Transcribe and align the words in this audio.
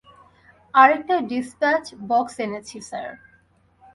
আরেকটা 0.73 1.15
dispatch 1.31 1.83
box 2.09 2.35
এনেছি, 2.39 2.77
sir. 2.89 3.09